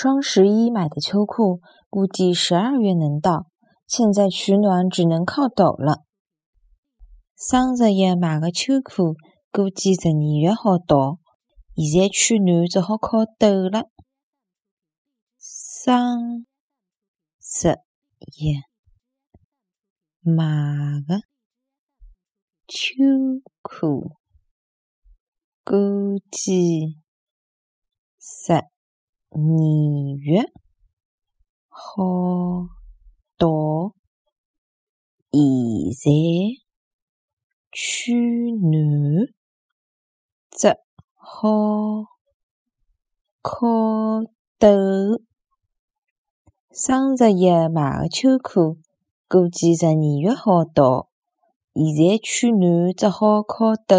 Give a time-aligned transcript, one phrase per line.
[0.00, 1.60] 双十一买的秋裤，
[1.90, 3.46] 估计十二月能到。
[3.84, 6.04] 现在取暖只能靠抖了。
[7.36, 9.16] 双十一买的秋裤，
[9.50, 11.18] 估计十二月好到。
[11.74, 13.90] 现在取暖只好靠抖了。
[15.40, 16.46] 双
[17.40, 17.80] 十
[18.36, 18.54] 一
[20.20, 20.44] 买
[21.08, 21.22] 的
[22.68, 22.94] 秋
[23.62, 24.12] 裤，
[25.64, 26.94] 估计
[28.20, 28.62] 十
[29.30, 30.50] 二月
[31.68, 32.02] 好
[33.36, 33.94] 到。
[35.30, 36.10] 现在
[37.70, 39.26] 取暖
[40.50, 40.68] 只
[41.14, 42.06] 好
[43.42, 43.66] 靠
[44.58, 44.68] 抖。
[46.72, 48.78] 双十一买的秋裤，
[49.28, 51.10] 估计十二月好到。
[51.74, 53.96] 现在取暖只好靠抖。